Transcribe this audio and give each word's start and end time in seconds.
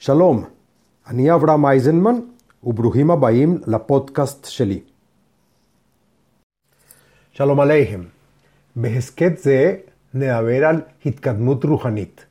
שלום, 0.00 0.44
אני 1.06 1.34
אברהם 1.34 1.66
אייזנמן, 1.66 2.14
וברוכים 2.64 3.10
הבאים 3.10 3.58
לפודקאסט 3.66 4.44
שלי. 4.44 4.80
שלום 7.32 7.60
עליהם. 7.60 8.04
בהסכת 8.76 9.38
זה 9.38 9.76
נדבר 10.14 10.64
על 10.64 10.80
התקדמות 11.06 11.64
רוחנית. 11.64 12.26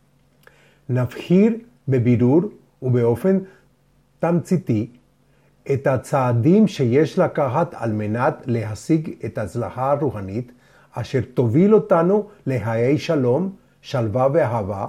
נבהיר 0.90 1.54
בבירור 1.88 2.42
ובאופן 2.82 3.40
תמציתי 4.20 4.90
את 5.74 5.88
הצעדים 5.88 6.68
שיש 6.68 7.20
לקחת 7.20 7.74
על 7.74 7.92
מנת 7.92 8.36
להשיג 8.46 9.10
את 9.26 9.38
ההצלחה 9.38 9.92
הרוחנית, 9.92 10.52
אשר 10.92 11.22
תוביל 11.34 11.76
אותנו 11.76 12.28
לחיי 12.46 12.98
שלום, 12.98 13.56
שלווה 13.82 14.28
ואהבה, 14.34 14.86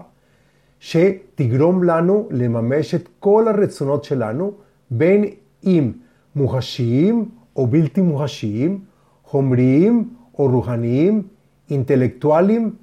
שתגרום 0.81 1.83
לנו 1.83 2.29
לממש 2.31 2.95
את 2.95 3.09
כל 3.21 3.49
הרצונות 3.49 4.05
שלנו, 4.05 4.53
בין 4.91 5.25
אם 5.65 5.93
מוחשיים 6.37 7.29
או 7.57 7.67
בלתי 7.67 8.01
מוחשיים, 8.01 8.81
חומריים 9.25 10.15
או 10.39 10.47
רוחניים, 10.47 11.23
אינטלקטואליים 11.71 12.75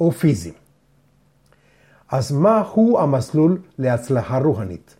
או 0.00 0.12
פיזיים. 0.12 0.54
אז 2.12 2.32
מהו 2.32 2.98
המסלול 2.98 3.58
להצלחה 3.78 4.38
רוחנית? 4.38 4.96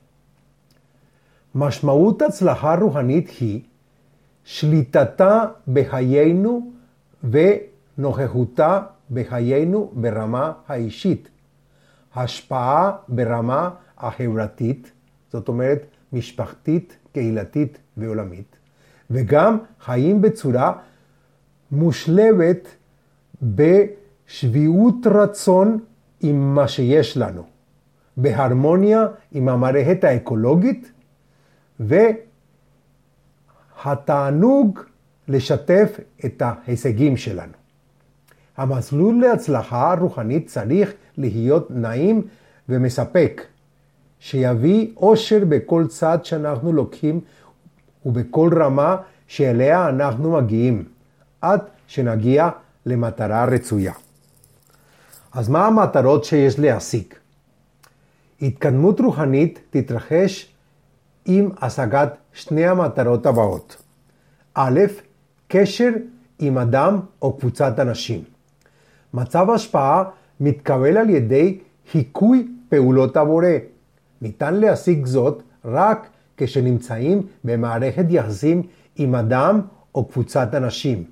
משמעות 1.54 2.22
הצלחה 2.22 2.74
רוחנית 2.74 3.30
היא 3.40 3.60
שליטתה 4.44 5.44
בחיינו 5.72 6.70
ונוכחותה 7.24 8.82
בחיינו 9.10 9.90
ברמה 9.94 10.52
האישית, 10.68 11.28
השפעה 12.14 12.92
ברמה 13.08 13.70
החברתית, 13.98 14.92
זאת 15.32 15.48
אומרת 15.48 15.86
משפחתית, 16.12 16.96
קהילתית 17.12 17.78
ועולמית, 17.96 18.56
וגם 19.10 19.58
חיים 19.80 20.22
בצורה 20.22 20.72
מושלבת 21.70 22.68
בשביעות 23.42 25.06
רצון 25.06 25.78
עם 26.20 26.54
מה 26.54 26.68
שיש 26.68 27.16
לנו, 27.16 27.42
בהרמוניה 28.16 29.06
עם 29.32 29.48
המערכת 29.48 30.04
האקולוגית 30.04 30.92
והתענוג 33.84 34.80
לשתף 35.28 36.00
את 36.24 36.42
ההישגים 36.42 37.16
שלנו. 37.16 37.61
המסלול 38.56 39.20
להצלחה 39.20 39.94
רוחנית 40.00 40.46
צריך 40.46 40.92
להיות 41.18 41.70
נעים 41.70 42.22
ומספק, 42.68 43.42
שיביא 44.20 44.88
אושר 44.96 45.44
בכל 45.48 45.86
צד 45.88 46.18
שאנחנו 46.22 46.72
לוקחים 46.72 47.20
ובכל 48.06 48.50
רמה 48.56 48.96
שאליה 49.26 49.88
אנחנו 49.88 50.32
מגיעים, 50.32 50.84
עד 51.40 51.60
שנגיע 51.86 52.50
למטרה 52.86 53.44
רצויה. 53.44 53.92
אז 55.32 55.48
מה 55.48 55.66
המטרות 55.66 56.24
שיש 56.24 56.58
להשיג? 56.58 57.04
התקדמות 58.42 59.00
רוחנית 59.00 59.60
תתרחש 59.70 60.52
עם 61.24 61.50
השגת 61.60 62.16
שני 62.32 62.66
המטרות 62.66 63.26
הבאות. 63.26 63.82
א', 64.54 64.80
קשר 65.48 65.90
עם 66.38 66.58
אדם 66.58 67.00
או 67.22 67.38
קבוצת 67.38 67.78
אנשים. 67.78 68.31
מצב 69.14 69.50
השפעה 69.50 70.04
מתקבל 70.40 70.96
על 70.96 71.10
ידי 71.10 71.58
היכוי 71.94 72.48
פעולות 72.68 73.16
הבורא. 73.16 73.46
ניתן 74.22 74.54
להשיג 74.54 75.06
זאת 75.06 75.42
רק 75.64 76.08
כשנמצאים 76.36 77.22
במערכת 77.44 78.04
יחסים 78.08 78.62
עם 78.96 79.14
אדם 79.14 79.60
או 79.94 80.04
קבוצת 80.04 80.54
אנשים. 80.54 81.04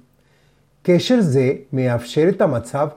קשר 0.82 1.20
זה 1.20 1.52
מאפשר 1.72 2.28
את 2.28 2.40
המצב 2.40 2.88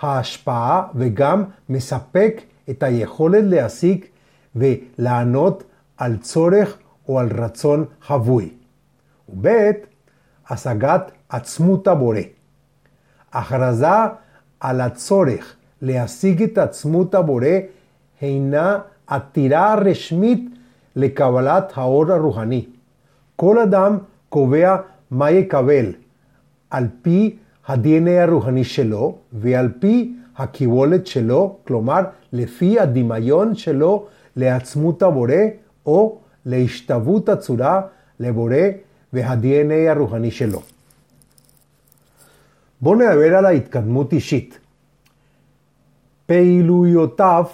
ההשפעה 0.00 0.86
וגם 0.94 1.44
מספק 1.68 2.40
את 2.70 2.82
היכולת 2.82 3.44
להשיג 3.46 4.04
ולענות 4.56 5.64
על 5.96 6.16
צורך 6.16 6.78
או 7.08 7.18
על 7.18 7.28
רצון 7.32 7.84
חבוי. 8.02 8.50
וב' 9.28 9.48
השגת 10.48 11.10
עצמות 11.28 11.88
הבורא. 11.88 12.20
הכרזה 13.32 13.86
על 14.60 14.80
הצורך 14.80 15.56
להשיג 15.82 16.42
את 16.42 16.58
עצמות 16.58 17.14
הבורא 17.14 17.46
הינה 18.20 18.78
עתירה 19.06 19.74
רשמית 19.74 20.50
לקבלת 20.96 21.72
האור 21.74 22.12
הרוחני. 22.12 22.64
כל 23.36 23.58
אדם 23.58 23.98
קובע 24.28 24.76
מה 25.10 25.30
יקבל 25.30 25.92
על 26.70 26.86
פי 27.02 27.36
ה-DNA 27.66 28.10
הרוחני 28.10 28.64
שלו 28.64 29.16
ועל 29.32 29.68
פי 29.80 30.12
הקיבולת 30.36 31.06
שלו, 31.06 31.56
כלומר 31.66 32.00
לפי 32.32 32.80
הדמיון 32.80 33.54
שלו 33.54 34.06
לעצמות 34.36 35.02
הבורא 35.02 35.32
או 35.86 36.18
להשתוות 36.46 37.28
הצורה 37.28 37.80
לבורא 38.20 38.56
וה-DNA 39.12 39.90
הרוחני 39.90 40.30
שלו. 40.30 40.62
בואו 42.80 42.94
נדבר 42.94 43.36
על 43.36 43.44
ההתקדמות 43.46 44.12
אישית. 44.12 44.58
פעילויותיו 46.26 47.44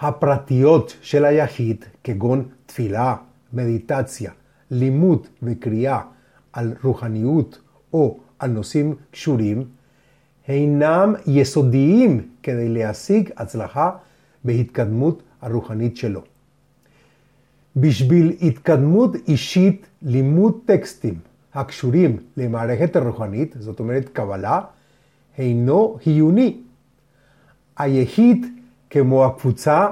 הפרטיות 0.00 0.96
של 1.02 1.24
היחיד, 1.24 1.84
כגון 2.04 2.48
תפילה, 2.66 3.16
מדיטציה, 3.52 4.30
לימוד 4.70 5.26
וקריאה 5.42 6.00
על 6.52 6.74
רוחניות 6.84 7.58
או 7.92 8.18
על 8.38 8.50
נושאים 8.50 8.94
קשורים, 9.10 9.64
אינם 10.48 11.14
יסודיים 11.26 12.28
כדי 12.42 12.68
להשיג 12.68 13.30
הצלחה 13.36 13.90
בהתקדמות 14.44 15.22
הרוחנית 15.42 15.96
שלו. 15.96 16.22
בשביל 17.76 18.36
התקדמות 18.42 19.10
אישית, 19.28 19.86
לימוד 20.02 20.58
טקסטים 20.66 21.14
הקשורים 21.54 22.16
למערכת 22.36 22.96
הרוחנית, 22.96 23.56
זאת 23.58 23.80
אומרת 23.80 24.08
קבלה, 24.08 24.60
אינו 25.38 25.98
חיוני. 26.04 26.60
היחיד, 27.78 28.46
כמו 28.90 29.24
הקבוצה, 29.24 29.86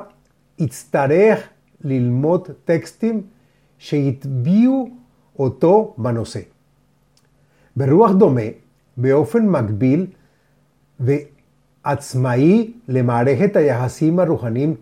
יצטרך 0.58 1.48
ללמוד 1.84 2.48
טקסטים 2.64 3.22
שהטביעו 3.78 4.91
אותו 5.38 5.94
בנושא. 5.98 6.41
ברוח 7.76 8.10
דומה, 8.10 8.42
באופן 8.96 9.46
מקביל 9.46 10.06
ועצמאי 11.00 12.72
למערכת 12.88 13.56
היחסים 13.56 14.19
הרוחניים 14.19 14.75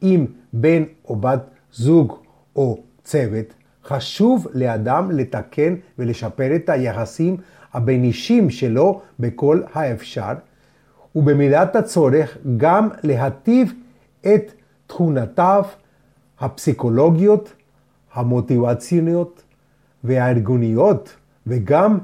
עם 0.00 0.26
בן 0.52 0.82
או 1.08 1.16
בת 1.16 1.40
זוג 1.72 2.12
או 2.56 2.82
צוות, 3.04 3.54
חשוב 3.84 4.46
לאדם 4.54 5.10
לתקן 5.10 5.74
ולשפר 5.98 6.56
את 6.56 6.68
היחסים 6.68 7.36
הבין-אישיים 7.74 8.50
שלו 8.50 9.00
בכל 9.20 9.62
האפשר, 9.74 10.32
ובמידת 11.14 11.76
הצורך 11.76 12.38
גם 12.56 12.88
להטיב 13.02 13.72
את 14.20 14.52
תכונותיו 14.86 15.64
הפסיכולוגיות, 16.40 17.52
המוטיבציוניות 18.14 19.42
והארגוניות, 20.04 21.16
וגם 21.46 21.98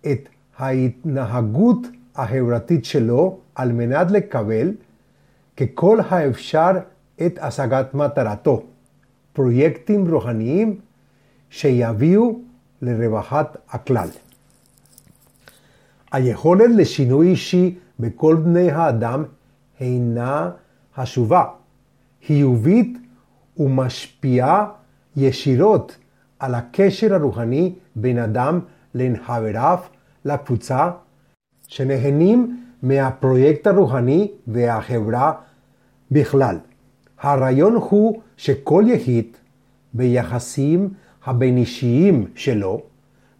את 0.00 0.28
ההתנהגות 0.58 1.86
החברתית 2.16 2.84
שלו 2.84 3.38
על 3.54 3.72
מנת 3.72 4.10
לקבל 4.10 4.72
ככל 5.56 5.98
האפשר 6.08 6.70
את 7.26 7.38
השגת 7.42 7.94
מטרתו. 7.94 8.62
פרויקטים 9.32 10.10
רוחניים 10.10 10.78
שיביאו 11.54 12.40
לרווחת 12.82 13.56
הכלל. 13.70 14.08
היכולת 16.12 16.70
לשינוי 16.76 17.28
אישי 17.28 17.74
בכל 18.00 18.36
בני 18.36 18.70
האדם 18.70 19.24
אינה 19.80 20.50
חשובה, 20.96 21.44
חיובית 22.26 22.98
ומשפיעה 23.56 24.66
ישירות 25.16 25.96
על 26.38 26.54
הקשר 26.54 27.14
הרוחני 27.14 27.74
בין 27.96 28.18
אדם 28.18 28.60
לחבריו, 28.94 29.78
לקבוצה, 30.24 30.90
שנהנים 31.68 32.64
מהפרויקט 32.82 33.66
הרוחני 33.66 34.30
והחברה 34.46 35.32
בכלל. 36.10 36.56
הרעיון 37.20 37.74
הוא 37.74 38.22
שכל 38.36 38.84
יחיד 38.86 39.26
ביחסים 39.94 40.90
הבין-אישיים 41.26 42.26
שלו, 42.34 42.82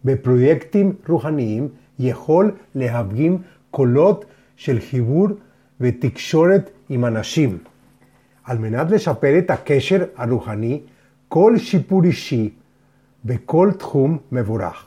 בפרויקטים 0.05 0.93
רוחניים, 1.07 1.67
יכול 1.99 2.51
להפגין 2.75 3.37
קולות 3.71 4.25
של 4.55 4.79
חיבור 4.79 5.27
ותקשורת 5.81 6.69
עם 6.89 7.05
אנשים. 7.05 7.57
על 8.43 8.57
מנת 8.57 8.91
לשפר 8.91 9.37
את 9.37 9.51
הקשר 9.51 10.03
הרוחני, 10.15 10.81
כל 11.27 11.57
שיפור 11.57 12.03
אישי 12.03 12.49
בכל 13.25 13.71
תחום 13.77 14.17
מבורך. 14.31 14.85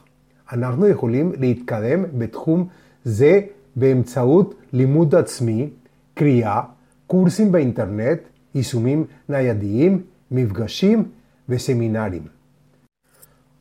אנחנו 0.52 0.88
יכולים 0.88 1.32
להתקדם 1.38 2.04
בתחום 2.18 2.68
זה 3.04 3.40
באמצעות 3.76 4.54
לימוד 4.72 5.14
עצמי, 5.14 5.68
קריאה, 6.14 6.60
קורסים 7.06 7.52
באינטרנט, 7.52 8.18
יישומים 8.54 9.04
ניידיים, 9.28 10.02
מפגשים 10.30 11.04
וסמינרים. 11.48 12.38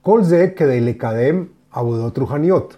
כל 0.08 0.24
זה 0.24 0.48
כדי 0.56 0.82
לקדם 0.82 1.46
עבודות 1.72 2.18
רוחניות. 2.18 2.78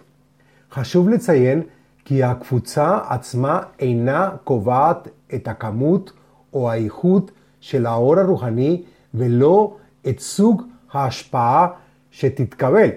חשוב 0.72 1.08
לציין 1.08 1.62
כי 2.04 2.22
הקבוצה 2.22 2.98
עצמה 3.08 3.60
אינה 3.78 4.30
קובעת 4.44 5.08
את 5.34 5.48
הכמות 5.48 6.12
או 6.52 6.70
האיכות 6.70 7.30
של 7.60 7.86
האור 7.86 8.18
הרוחני 8.18 8.82
ולא 9.14 9.76
את 10.08 10.20
סוג 10.20 10.62
ההשפעה 10.92 11.66
שתתקבל. 12.10 12.88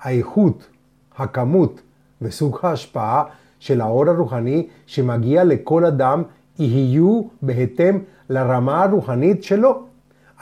האיכות, 0.00 0.68
הכמות 1.16 1.80
וסוג 2.22 2.58
ההשפעה 2.62 3.24
של 3.58 3.80
האור 3.80 4.08
הרוחני 4.08 4.66
שמגיע 4.86 5.44
לכל 5.44 5.84
אדם 5.84 6.22
יהיו 6.58 7.22
בהתאם 7.42 7.98
לרמה 8.30 8.82
הרוחנית 8.82 9.44
שלו. 9.44 9.82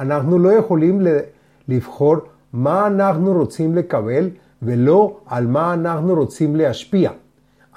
אנחנו 0.00 0.38
לא 0.38 0.52
יכולים 0.52 1.00
לבחור 1.68 2.16
מה 2.52 2.86
אנחנו 2.86 3.32
רוצים 3.32 3.74
לקבל 3.74 4.30
ולא 4.62 5.20
על 5.26 5.46
מה 5.46 5.74
אנחנו 5.74 6.14
רוצים 6.14 6.56
להשפיע. 6.56 7.10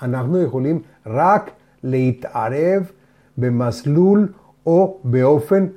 אנחנו 0.01 0.41
יכולים 0.41 0.81
רק 1.05 1.51
להתערב 1.83 2.91
במסלול 3.37 4.27
או 4.65 4.99
באופן 5.03 5.67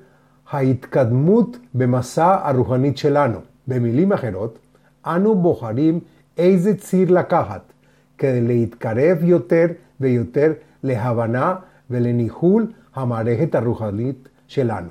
ההתקדמות 0.51 1.59
במסע 1.75 2.49
הרוחנית 2.49 2.99
שלנו. 2.99 3.39
במילים 3.69 4.13
אחרות, 4.13 4.59
אנו 5.07 5.35
בוחרים 5.35 6.01
איזה 6.39 6.77
ציר 6.77 7.13
לקחת 7.13 7.73
כדי 8.19 8.41
להתקרב 8.41 9.19
יותר 9.23 9.67
ויותר 10.01 10.53
להבנה 10.83 11.55
ולניהול 11.91 12.67
המערכת 12.95 13.55
הרוחנית 13.55 14.29
שלנו. 14.47 14.89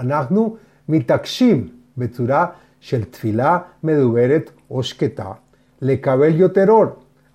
אנחנו 0.00 0.56
מתעקשים 0.88 1.68
בצורה 1.96 2.46
של 2.80 3.04
תפילה 3.04 3.58
מדוברת 3.82 4.50
או 4.70 4.82
שקטה. 4.82 5.32
לקבל 5.82 6.34
יותר 6.34 6.70
אור, 6.70 6.84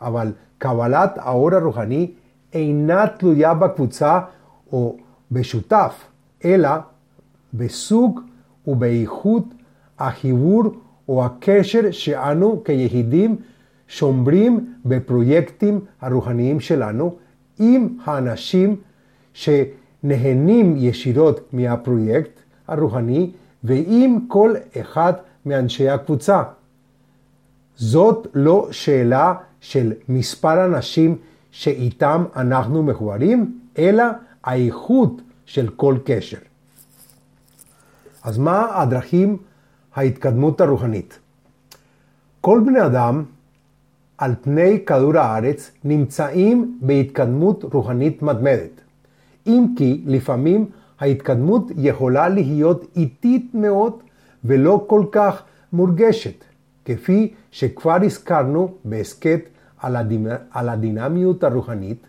אבל 0.01 0.31
קבלת 0.57 1.11
האור 1.15 1.55
הרוחני 1.55 2.11
אינה 2.53 3.07
תלויה 3.07 3.53
בקבוצה 3.53 4.19
או 4.71 4.97
בשותף, 5.31 6.03
אלא 6.45 6.69
בסוג 7.53 8.19
ובאיכות 8.67 9.45
החיבור 9.99 10.63
או 11.09 11.25
הקשר 11.25 11.91
שאנו 11.91 12.61
כיחידים 12.65 13.35
שומרים 13.87 14.73
בפרויקטים 14.85 15.79
הרוחניים 16.01 16.59
שלנו 16.59 17.15
עם 17.59 17.87
האנשים 18.03 18.75
שנהנים 19.33 20.75
ישירות 20.77 21.53
מהפרויקט 21.53 22.39
הרוחני 22.67 23.31
ועם 23.63 24.19
כל 24.27 24.53
אחד 24.81 25.13
מאנשי 25.45 25.89
הקבוצה. 25.89 26.43
זאת 27.75 28.27
לא 28.33 28.67
שאלה 28.71 29.33
של 29.61 29.93
מספר 30.09 30.65
אנשים 30.65 31.17
שאיתם 31.51 32.25
אנחנו 32.35 32.83
מחוברים, 32.83 33.59
אלא 33.77 34.03
האיכות 34.43 35.21
של 35.45 35.69
כל 35.75 35.97
קשר. 36.05 36.37
אז 38.23 38.37
מה 38.37 38.81
הדרכים 38.81 39.37
ההתקדמות 39.95 40.61
הרוחנית? 40.61 41.19
כל 42.41 42.61
בני 42.65 42.85
אדם 42.85 43.23
על 44.17 44.33
פני 44.41 44.85
כדור 44.85 45.17
הארץ 45.17 45.71
נמצאים 45.83 46.77
בהתקדמות 46.81 47.63
רוחנית 47.73 48.21
מתמדת. 48.21 48.81
אם 49.47 49.65
כי 49.77 50.01
לפעמים 50.05 50.65
ההתקדמות 50.99 51.71
יכולה 51.77 52.29
להיות 52.29 52.85
איטית 52.95 53.51
מאוד 53.53 53.93
ולא 54.45 54.85
כל 54.87 55.05
כך 55.11 55.43
מורגשת, 55.73 56.43
כפי 56.85 57.33
שכבר 57.51 57.97
הזכרנו 58.03 58.73
בהסכת 58.85 59.39
על, 59.77 59.95
הדינ... 59.95 60.27
על 60.51 60.69
הדינמיות 60.69 61.43
הרוחנית, 61.43 62.07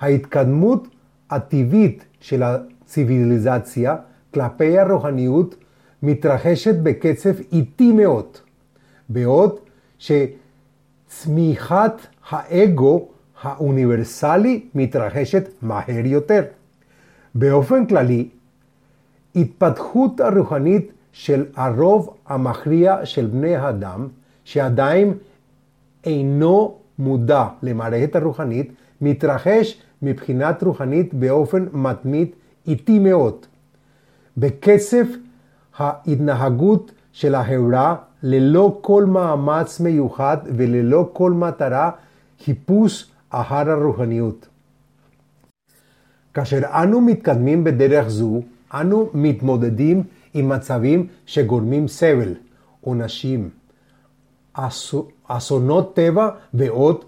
ההתקדמות 0.00 0.88
הטבעית 1.30 2.04
של 2.20 2.42
הציוויליזציה 2.42 3.96
כלפי 4.34 4.78
הרוחניות 4.78 5.54
מתרחשת 6.02 6.74
בקצב 6.82 7.34
איטי 7.52 7.92
מאוד, 7.92 8.26
בעוד 9.08 9.58
שצמיחת 11.08 12.06
האגו 12.30 13.08
האוניברסלי 13.42 14.66
מתרחשת 14.74 15.48
מהר 15.62 16.06
יותר. 16.06 16.42
באופן 17.34 17.86
כללי, 17.86 18.28
התפתחות 19.36 20.20
הרוחנית 20.20 20.92
של 21.18 21.44
הרוב 21.56 22.14
המכריע 22.26 23.06
של 23.06 23.26
בני 23.26 23.56
האדם, 23.56 24.08
שעדיין 24.44 25.14
אינו 26.04 26.78
מודע 26.98 27.46
למערכת 27.62 28.16
הרוחנית, 28.16 28.72
מתרחש 29.00 29.82
מבחינת 30.02 30.62
רוחנית 30.62 31.14
באופן 31.14 31.66
מתמיד 31.72 32.28
איטי 32.66 32.98
מאוד. 32.98 33.46
בקצב 34.36 35.04
ההתנהגות 35.76 36.92
של 37.12 37.34
החברה 37.34 37.96
ללא 38.22 38.78
כל 38.80 39.04
מאמץ 39.04 39.80
מיוחד 39.80 40.36
וללא 40.56 41.10
כל 41.12 41.32
מטרה 41.32 41.90
חיפוש 42.44 43.10
אחר 43.30 43.70
הרוחניות. 43.70 44.48
כאשר 46.34 46.60
אנו 46.82 47.00
מתקדמים 47.00 47.64
בדרך 47.64 48.08
זו, 48.08 48.40
אנו 48.74 49.10
מתמודדים 49.14 50.02
עם 50.34 50.48
מצבים 50.48 51.06
שגורמים 51.26 51.88
סבל, 51.88 52.34
עונשים, 52.80 53.50
אסונות 55.28 55.96
טבע 55.96 56.28
ועוד 56.54 57.04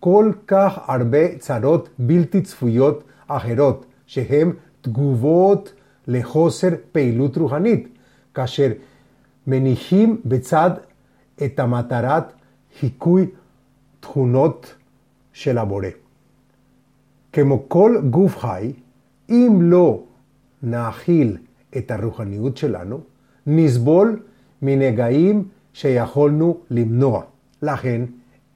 כל 0.00 0.32
כך 0.46 0.78
הרבה 0.86 1.38
צרות 1.38 1.88
בלתי 1.98 2.42
צפויות 2.42 3.04
אחרות, 3.26 3.86
שהן 4.06 4.52
תגובות 4.80 5.72
לחוסר 6.06 6.68
פעילות 6.92 7.36
רוחנית, 7.36 7.88
כאשר 8.34 8.72
מניחים 9.46 10.20
בצד 10.24 10.70
את 11.44 11.60
המטרת 11.60 12.32
חיקוי 12.78 13.26
תכונות 14.00 14.74
של 15.32 15.58
הבורא. 15.58 15.88
כמו 17.32 17.68
כל 17.68 17.96
גוף 18.10 18.38
חי, 18.38 18.72
אם 19.28 19.58
לא 19.62 20.02
נאכיל 20.62 21.36
את 21.76 21.90
הרוחניות 21.90 22.56
שלנו, 22.56 23.00
נסבול 23.46 24.20
מנגעים 24.62 25.48
שיכולנו 25.72 26.60
למנוע. 26.70 27.22
לכן, 27.62 28.02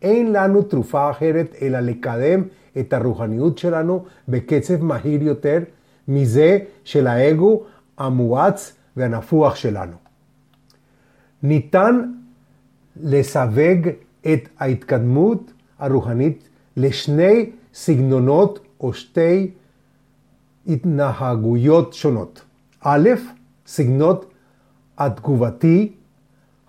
אין 0.03 0.33
לנו 0.33 0.63
תרופה 0.63 1.11
אחרת 1.11 1.55
אלא 1.63 1.81
לקדם 1.81 2.43
את 2.81 2.93
הרוחניות 2.93 3.59
שלנו 3.59 4.05
בקצב 4.29 4.83
מהיר 4.83 5.23
יותר 5.23 5.59
מזה 6.09 6.59
של 6.85 7.07
האגו 7.07 7.63
המואץ 7.99 8.73
והנפוח 8.97 9.55
שלנו. 9.55 9.97
ניתן 11.43 12.13
לסווג 13.01 13.89
את 14.33 14.49
ההתקדמות 14.59 15.53
הרוחנית 15.79 16.49
לשני 16.77 17.51
סגנונות 17.75 18.59
או 18.81 18.93
שתי 18.93 19.51
התנהגויות 20.67 21.95
שונות. 21.95 22.45
א', 22.81 23.09
סגנות 23.67 24.33
התגובתי 24.99 25.93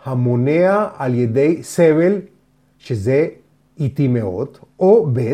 המונע 0.03 0.87
על 0.97 1.15
ידי 1.15 1.63
סבל, 1.63 2.21
שזה 2.77 3.27
איטי 3.79 4.07
מאוד, 4.07 4.57
או 4.79 5.07
ב', 5.13 5.33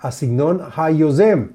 הסגנון 0.00 0.58
היוזם, 0.76 1.46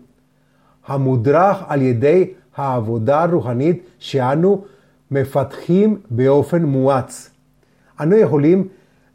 המודרך 0.88 1.58
על 1.68 1.82
ידי 1.82 2.34
העבודה 2.56 3.24
הרוחנית 3.24 3.84
שאנו 4.00 4.66
מפתחים 5.12 6.02
באופן 6.10 6.64
מואץ. 6.64 7.30
אנו 8.02 8.16
יכולים 8.16 8.68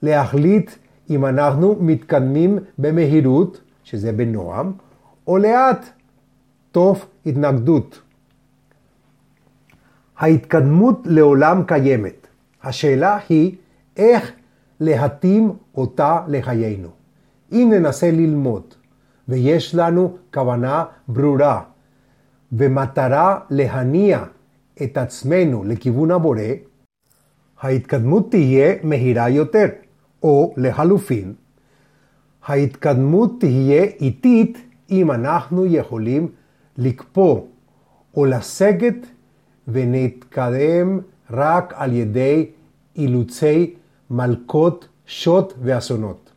להחליט 0.02 0.70
אם 1.10 1.26
אנחנו 1.26 1.76
מתקדמים 1.80 2.58
במהירות, 2.78 3.60
שזה 3.84 4.12
בנועם, 4.12 4.72
או 5.26 5.38
לאט, 5.38 5.86
תוך 6.72 7.06
התנגדות. 7.26 8.00
ההתקדמות 10.22 11.02
לעולם 11.04 11.62
קיימת. 11.66 12.26
השאלה 12.62 13.18
היא 13.28 13.56
איך 13.96 14.32
להתאים 14.80 15.52
אותה 15.74 16.20
לחיינו. 16.28 16.88
אם 17.52 17.68
ננסה 17.72 18.10
ללמוד 18.10 18.74
ויש 19.28 19.74
לנו 19.74 20.16
כוונה 20.34 20.84
ברורה 21.08 21.62
במטרה 22.52 23.38
להניע 23.50 24.24
את 24.82 24.98
עצמנו 24.98 25.64
לכיוון 25.64 26.10
הבורא, 26.10 26.40
ההתקדמות 27.60 28.30
תהיה 28.30 28.74
מהירה 28.82 29.28
יותר, 29.28 29.66
או 30.22 30.54
לחלופין, 30.56 31.34
ההתקדמות 32.46 33.40
תהיה 33.40 33.82
איטית 33.82 34.58
אם 34.90 35.10
אנחנו 35.10 35.66
יכולים 35.66 36.28
לקפוא 36.78 37.40
או 38.16 38.24
לסגת 38.26 39.06
ונתקדם 39.68 41.00
רק 41.30 41.72
על 41.76 41.92
ידי 41.92 42.50
אילוצי 42.96 43.74
מלכות, 44.10 44.88
שוט 45.06 45.52
ואסונות. 45.62 46.30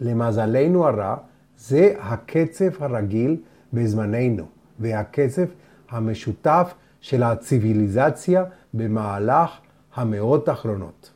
למזלנו 0.00 0.86
הרע, 0.86 1.16
זה 1.58 1.94
הקצב 2.00 2.82
הרגיל 2.82 3.36
בזמננו, 3.72 4.44
והקצב 4.78 5.44
המשותף 5.90 6.74
של 7.00 7.22
הציוויליזציה 7.22 8.44
במהלך 8.74 9.50
המאות 9.94 10.48
האחרונות. 10.48 11.10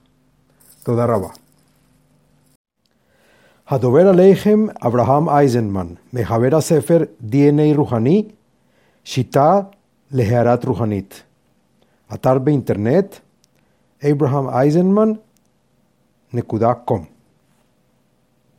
תודה 0.82 1.04
רבה. 1.04 1.28
הדובר 3.68 4.08
עליכם 4.08 4.66
אברהם 4.86 5.28
אייזנמן, 5.28 5.86
מחבר 6.12 6.56
הספר 6.56 7.02
DNA 7.30 7.76
רוחני, 7.76 8.28
שיטה 9.04 9.60
להערת 10.10 10.64
רוחנית. 10.64 11.22
Atarbe 12.10 12.50
Internet, 12.50 13.22
Abraham 14.02 14.50
Eisenman, 14.50 15.20
Necuda.com. 16.32 17.19